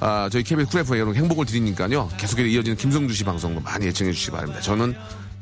[0.00, 2.08] 아, 저희 KBS 쿨 FM 여러분 행복을 드리니까요.
[2.16, 4.60] 계속해서 이어지는 김성주 씨 방송도 많이 애청해 주시기 바랍니다.
[4.60, 4.94] 저는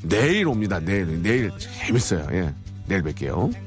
[0.03, 0.81] 내일 옵니다.
[0.81, 1.23] 내일.
[1.23, 2.27] 내일 재밌어요.
[2.33, 2.55] 예.
[2.87, 3.66] 내일 뵐게요.